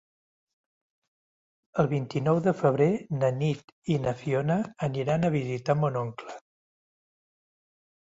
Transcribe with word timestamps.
El 1.83 1.89
vint-i-nou 1.91 2.41
de 2.47 2.55
febrer 2.63 2.89
na 3.19 3.31
Nit 3.43 3.71
i 3.93 4.01
na 4.09 4.17
Fiona 4.25 4.59
aniran 4.91 5.23
a 5.23 5.35
visitar 5.41 5.81
mon 5.85 6.05
oncle. 6.07 6.43